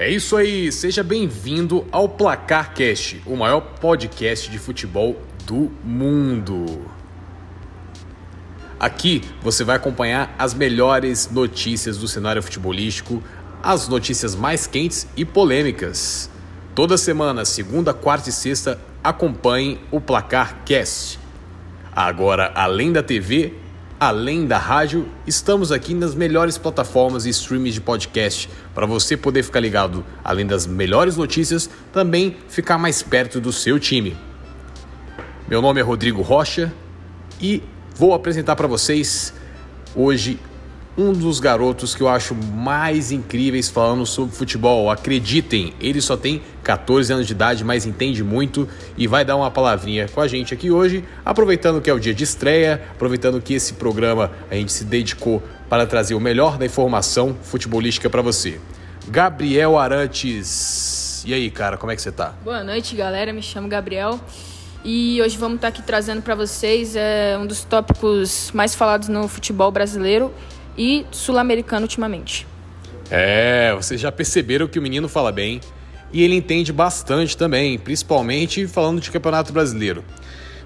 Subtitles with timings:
[0.00, 6.88] É isso aí, seja bem-vindo ao Placar Cast, o maior podcast de futebol do mundo.
[8.78, 13.20] Aqui você vai acompanhar as melhores notícias do cenário futebolístico,
[13.60, 16.30] as notícias mais quentes e polêmicas.
[16.76, 21.18] Toda semana, segunda, quarta e sexta, acompanhe o Placar Cast.
[21.90, 23.52] Agora, além da TV,
[23.98, 29.42] além da rádio, estamos aqui nas melhores plataformas e streams de podcast para você poder
[29.42, 34.16] ficar ligado, além das melhores notícias, também ficar mais perto do seu time.
[35.48, 36.72] Meu nome é Rodrigo Rocha
[37.40, 37.60] e
[37.96, 39.34] vou apresentar para vocês
[39.96, 40.38] hoje
[40.96, 44.88] um dos garotos que eu acho mais incríveis falando sobre futebol.
[44.92, 49.50] Acreditem, ele só tem 14 anos de idade, mas entende muito e vai dar uma
[49.50, 53.54] palavrinha com a gente aqui hoje, aproveitando que é o dia de estreia, aproveitando que
[53.54, 58.60] esse programa a gente se dedicou para trazer o melhor da informação futebolística para você.
[59.08, 61.24] Gabriel Arantes.
[61.26, 62.34] E aí, cara, como é que você tá?
[62.44, 63.32] Boa noite, galera.
[63.32, 64.18] Me chamo Gabriel.
[64.84, 69.26] E hoje vamos estar aqui trazendo para vocês é, um dos tópicos mais falados no
[69.26, 70.32] futebol brasileiro
[70.76, 72.46] e sul-americano ultimamente.
[73.10, 75.60] É, vocês já perceberam que o menino fala bem
[76.12, 80.04] e ele entende bastante também, principalmente falando de Campeonato Brasileiro.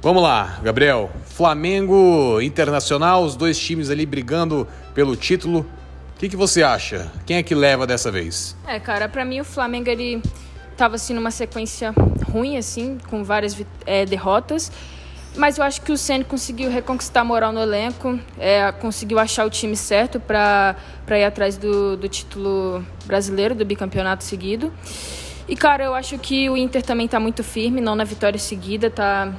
[0.00, 1.10] Vamos lá, Gabriel.
[1.24, 5.66] Flamengo Internacional, os dois times ali brigando pelo título.
[6.14, 7.10] O que, que você acha?
[7.26, 8.56] Quem é que leva dessa vez?
[8.64, 10.22] É, cara, para mim o Flamengo ele
[10.76, 11.92] tava assim numa sequência
[12.30, 14.70] ruim assim, com várias é, derrotas.
[15.36, 19.44] Mas eu acho que o Ceni conseguiu reconquistar a moral no elenco, é, conseguiu achar
[19.44, 20.76] o time certo para
[21.10, 24.72] ir atrás do, do título brasileiro, do bicampeonato seguido.
[25.48, 28.90] E, cara, eu acho que o Inter também está muito firme, não na vitória seguida,
[28.90, 29.32] tá,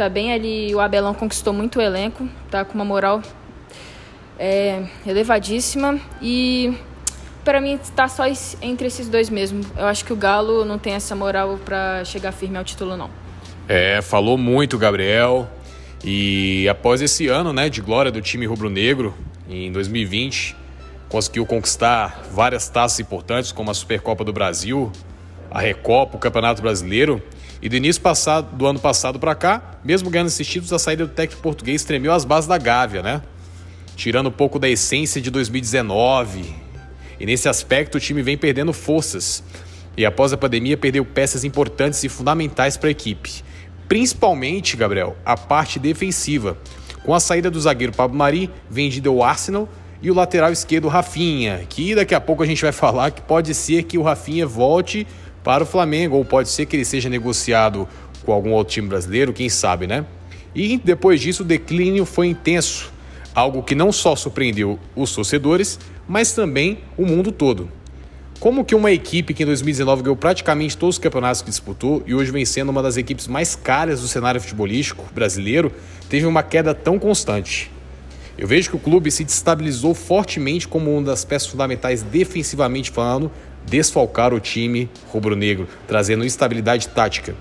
[0.00, 0.74] tá bem ali.
[0.74, 3.20] O Abelão conquistou muito o elenco, tá com uma moral
[4.38, 6.00] é, elevadíssima.
[6.22, 6.72] E
[7.44, 8.24] para mim está só
[8.62, 9.60] entre esses dois mesmo.
[9.76, 13.10] Eu acho que o Galo não tem essa moral para chegar firme ao título, não.
[13.68, 15.46] É, falou muito Gabriel.
[16.02, 19.14] E após esse ano né, de glória do time rubro-negro,
[19.46, 20.56] em 2020,
[21.10, 24.90] conseguiu conquistar várias taças importantes, como a Supercopa do Brasil,
[25.50, 27.22] a Recopa, o Campeonato Brasileiro.
[27.62, 31.06] E do início passado, do ano passado para cá, mesmo ganhando esses títulos, a saída
[31.06, 33.22] do técnico português tremeu as bases da Gávea, né?
[33.96, 36.54] Tirando um pouco da essência de 2019.
[37.18, 39.42] E nesse aspecto o time vem perdendo forças.
[39.96, 43.42] E após a pandemia perdeu peças importantes e fundamentais para a equipe
[43.90, 46.56] principalmente, Gabriel, a parte defensiva.
[47.02, 49.68] Com a saída do zagueiro Pablo Mari, vendido ao Arsenal,
[50.00, 53.52] e o lateral esquerdo Rafinha, que daqui a pouco a gente vai falar que pode
[53.52, 55.08] ser que o Rafinha volte
[55.42, 57.88] para o Flamengo, ou pode ser que ele seja negociado
[58.24, 60.04] com algum outro time brasileiro, quem sabe, né?
[60.54, 62.92] E depois disso o declínio foi intenso,
[63.34, 65.78] algo que não só surpreendeu os torcedores,
[66.08, 67.70] mas também o mundo todo.
[68.40, 72.14] Como que uma equipe que em 2019 ganhou praticamente todos os campeonatos que disputou e
[72.14, 75.70] hoje vem sendo uma das equipes mais caras do cenário futebolístico brasileiro,
[76.08, 77.70] teve uma queda tão constante?
[78.38, 83.30] Eu vejo que o clube se destabilizou fortemente como uma das peças fundamentais defensivamente falando,
[83.66, 87.34] desfalcar o time rubro-negro, trazendo instabilidade tática.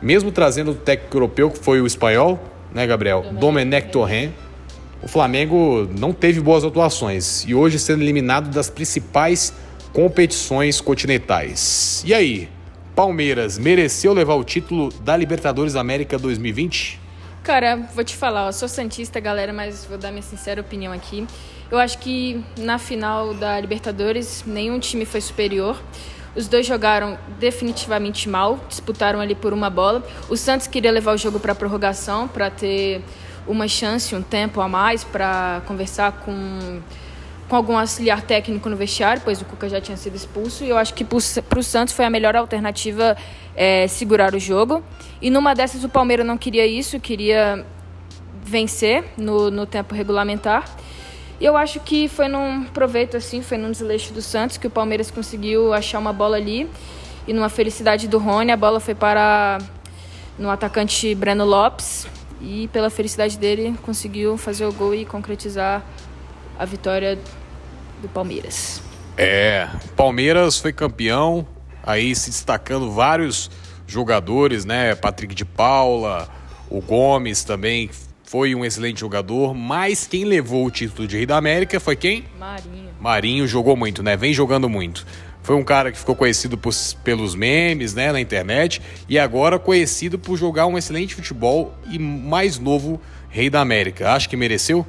[0.00, 2.38] Mesmo trazendo o técnico europeu, que foi o espanhol,
[2.72, 3.26] né, Gabriel?
[3.32, 4.30] Domenech Torrent,
[5.02, 9.52] o Flamengo não teve boas atuações e hoje sendo eliminado das principais
[9.92, 12.02] competições continentais.
[12.06, 12.48] E aí,
[12.94, 16.97] Palmeiras mereceu levar o título da Libertadores América 2020?
[17.48, 21.26] Cara, vou te falar, eu sou santista, galera, mas vou dar minha sincera opinião aqui.
[21.70, 25.80] Eu acho que na final da Libertadores nenhum time foi superior.
[26.36, 30.06] Os dois jogaram definitivamente mal, disputaram ali por uma bola.
[30.28, 33.02] O Santos queria levar o jogo para prorrogação para ter
[33.46, 36.82] uma chance, um tempo a mais para conversar com
[37.48, 40.64] com algum auxiliar técnico no vestiário, pois o Cuca já tinha sido expulso.
[40.64, 43.16] E eu acho que para o Santos foi a melhor alternativa
[43.56, 44.82] é, segurar o jogo.
[45.20, 47.64] E numa dessas o Palmeiras não queria isso, queria
[48.44, 50.64] vencer no, no tempo regulamentar.
[51.40, 54.70] E eu acho que foi num proveito assim, foi num desleixo do Santos que o
[54.70, 56.68] Palmeiras conseguiu achar uma bola ali.
[57.26, 59.58] E numa felicidade do Rony, a bola foi para
[60.38, 62.06] no atacante Breno Lopes.
[62.40, 65.84] E pela felicidade dele, conseguiu fazer o gol e concretizar
[66.58, 67.18] a vitória
[68.02, 68.82] do Palmeiras.
[69.16, 71.46] É, Palmeiras foi campeão,
[71.82, 73.50] aí se destacando vários
[73.86, 74.94] jogadores, né?
[74.94, 76.28] Patrick de Paula,
[76.68, 77.90] o Gomes também
[78.24, 82.24] foi um excelente jogador, mas quem levou o título de Rei da América foi quem?
[82.38, 82.90] Marinho.
[83.00, 84.16] Marinho jogou muito, né?
[84.16, 85.06] Vem jogando muito.
[85.42, 90.18] Foi um cara que ficou conhecido por, pelos memes, né, na internet, e agora conhecido
[90.18, 93.00] por jogar um excelente futebol e mais novo
[93.30, 94.12] Rei da América.
[94.12, 94.86] Acho que mereceu?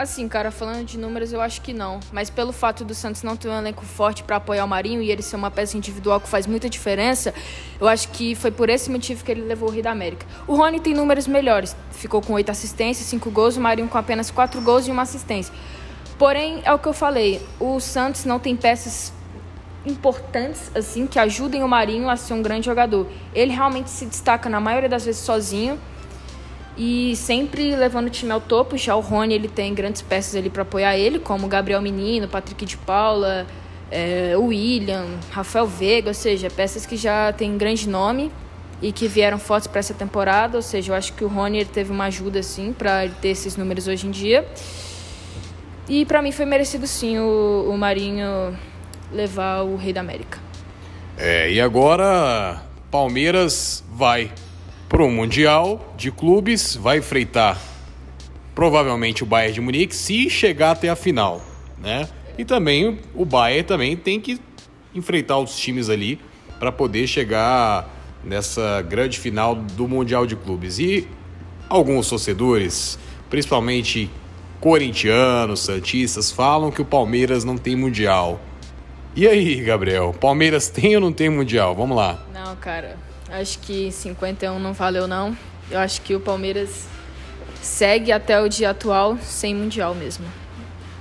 [0.00, 2.00] Assim, cara, falando de números, eu acho que não.
[2.10, 5.10] Mas pelo fato do Santos não ter um elenco forte para apoiar o Marinho e
[5.10, 7.34] ele ser uma peça individual que faz muita diferença,
[7.78, 10.24] eu acho que foi por esse motivo que ele levou o Rio da América.
[10.46, 11.76] O Rony tem números melhores.
[11.90, 15.52] Ficou com oito assistências, cinco gols, o Marinho com apenas quatro gols e uma assistência.
[16.18, 19.12] Porém, é o que eu falei, o Santos não tem peças
[19.84, 23.06] importantes assim que ajudem o Marinho a ser um grande jogador.
[23.34, 25.78] Ele realmente se destaca na maioria das vezes sozinho
[26.82, 28.74] e sempre levando o time ao topo.
[28.78, 32.64] Já o Rony ele tem grandes peças ali para apoiar ele, como Gabriel Menino, Patrick
[32.64, 33.46] de Paula,
[33.90, 38.32] é, William, Rafael Veiga, ou seja, peças que já têm grande nome
[38.80, 40.56] e que vieram fortes para essa temporada.
[40.56, 43.86] Ou seja, eu acho que o Rony teve uma ajuda assim para ter esses números
[43.86, 44.48] hoje em dia.
[45.86, 48.56] E para mim foi merecido sim o, o Marinho
[49.12, 50.38] levar o Rei da América.
[51.18, 54.32] É, e agora Palmeiras vai
[54.90, 57.56] para o Mundial de Clubes, vai enfrentar
[58.56, 61.40] provavelmente o Bayern de Munique se chegar até a final,
[61.78, 62.08] né?
[62.36, 64.40] E também o Bayern também tem que
[64.92, 66.18] enfrentar os times ali
[66.58, 67.88] para poder chegar
[68.24, 70.80] nessa grande final do Mundial de Clubes.
[70.80, 71.06] E
[71.68, 72.98] alguns torcedores,
[73.30, 74.10] principalmente
[74.58, 78.40] corintianos, santistas, falam que o Palmeiras não tem mundial.
[79.14, 81.76] E aí, Gabriel, Palmeiras tem ou não tem mundial?
[81.76, 82.26] Vamos lá.
[82.34, 82.98] Não, cara.
[83.30, 85.36] Acho que 51 não valeu, não.
[85.70, 86.88] Eu acho que o Palmeiras
[87.62, 90.24] segue até o dia atual sem Mundial mesmo.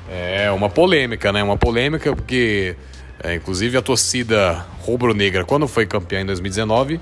[0.07, 1.41] É uma polêmica, né?
[1.43, 2.75] Uma polêmica porque,
[3.23, 6.99] é, inclusive, a torcida rubro-negra, quando foi campeã em 2019,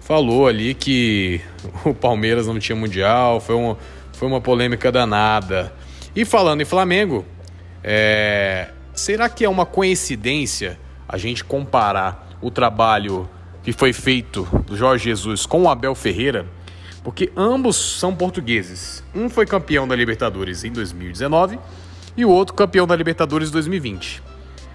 [0.00, 1.40] falou ali que
[1.84, 3.40] o Palmeiras não tinha Mundial.
[3.40, 3.76] Foi uma,
[4.12, 5.72] foi uma polêmica danada.
[6.14, 7.26] E falando em Flamengo,
[7.84, 13.28] é, será que é uma coincidência a gente comparar o trabalho
[13.66, 16.46] que foi feito do Jorge Jesus com o Abel Ferreira,
[17.02, 19.02] porque ambos são portugueses.
[19.12, 21.58] Um foi campeão da Libertadores em 2019
[22.16, 24.22] e o outro campeão da Libertadores em 2020.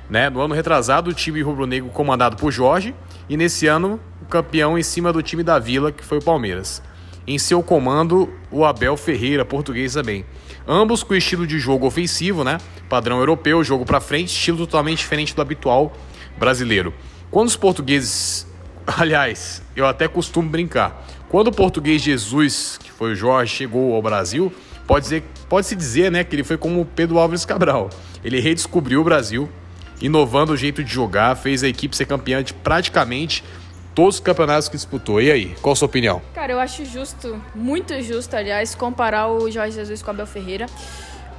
[0.10, 0.30] Né?
[0.30, 2.94] No ano retrasado, o time rubro-negro comandado por Jorge
[3.30, 6.84] e nesse ano o campeão em cima do time da Vila, que foi o Palmeiras.
[7.26, 10.26] Em seu comando, o Abel Ferreira, português também.
[10.68, 12.58] Ambos com estilo de jogo ofensivo, né?
[12.90, 15.94] Padrão europeu, jogo para frente, estilo totalmente diferente do habitual
[16.38, 16.94] brasileiro.
[17.30, 18.50] Quando os portugueses
[18.98, 21.06] Aliás, eu até costumo brincar.
[21.30, 24.52] Quando o português Jesus, que foi o Jorge, chegou ao Brasil,
[24.86, 27.90] pode, dizer, pode dizer né, que ele foi como Pedro Álvares Cabral.
[28.24, 29.50] Ele redescobriu o Brasil,
[30.02, 33.44] inovando o jeito de jogar, fez a equipe ser campeã de praticamente
[33.96, 35.22] todos os campeonatos que disputou.
[35.22, 36.22] E aí, qual a sua opinião?
[36.34, 40.66] Cara, eu acho justo, muito justo, aliás, comparar o Jorge Jesus com o Abel Ferreira.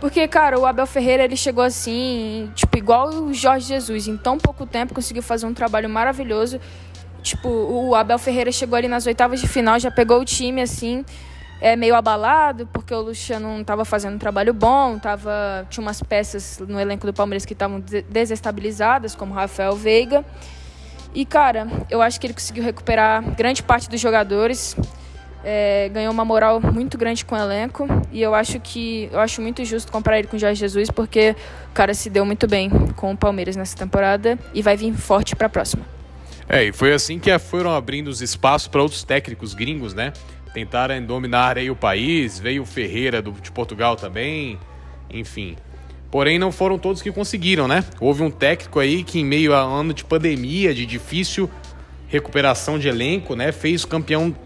[0.00, 4.08] Porque, cara, o Abel Ferreira ele chegou assim, tipo, igual o Jorge Jesus.
[4.08, 6.60] Em tão pouco tempo conseguiu fazer um trabalho maravilhoso
[7.22, 11.04] Tipo, o Abel Ferreira chegou ali nas oitavas de final, já pegou o time assim,
[11.60, 16.02] é meio abalado, porque o Luciano não estava fazendo um trabalho bom, tava, tinha umas
[16.02, 17.80] peças no elenco do Palmeiras que estavam
[18.10, 20.24] desestabilizadas, como Rafael Veiga.
[21.14, 24.76] E, cara, eu acho que ele conseguiu recuperar grande parte dos jogadores.
[25.44, 29.42] É, ganhou uma moral muito grande com o elenco e eu acho que eu acho
[29.42, 31.34] muito justo comparar ele com o Jorge Jesus porque
[31.68, 35.34] o cara se deu muito bem com o Palmeiras nessa temporada e vai vir forte
[35.34, 36.01] para a próxima.
[36.48, 40.12] É, e foi assim que foram abrindo os espaços para outros técnicos gringos, né?
[40.52, 44.58] Tentaram dominar aí o país, veio o Ferreira do, de Portugal também,
[45.10, 45.56] enfim.
[46.10, 47.82] Porém, não foram todos que conseguiram, né?
[47.98, 51.50] Houve um técnico aí que, em meio a ano de pandemia, de difícil
[52.06, 53.50] recuperação de elenco, né?
[53.50, 54.36] Fez campeão.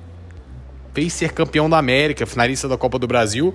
[0.95, 3.53] Fez ser campeão da América, finalista da Copa do Brasil.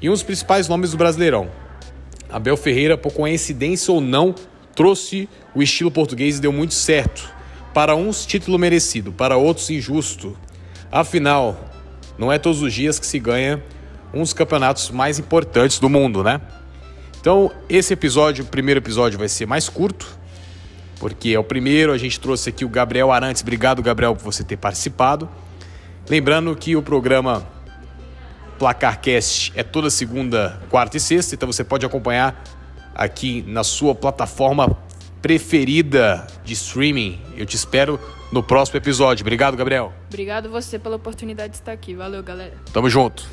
[0.00, 1.50] E um dos principais nomes do Brasileirão.
[2.30, 4.34] Abel Ferreira, por coincidência ou não,
[4.74, 7.35] trouxe o estilo português e deu muito certo.
[7.76, 10.34] Para uns, título merecido, para outros, injusto.
[10.90, 11.60] Afinal,
[12.16, 13.62] não é todos os dias que se ganha
[14.14, 16.40] um dos campeonatos mais importantes do mundo, né?
[17.20, 20.08] Então, esse episódio, o primeiro episódio, vai ser mais curto,
[20.98, 21.92] porque é o primeiro.
[21.92, 23.42] A gente trouxe aqui o Gabriel Arantes.
[23.42, 25.28] Obrigado, Gabriel, por você ter participado.
[26.08, 27.46] Lembrando que o programa
[28.58, 32.42] Placarcast é toda segunda, quarta e sexta, então você pode acompanhar
[32.94, 34.78] aqui na sua plataforma
[35.26, 37.18] preferida de streaming.
[37.36, 37.98] Eu te espero
[38.30, 39.24] no próximo episódio.
[39.24, 39.92] Obrigado, Gabriel.
[40.06, 41.96] Obrigado você pela oportunidade de estar aqui.
[41.96, 42.54] Valeu, galera.
[42.72, 43.28] Tamo junto.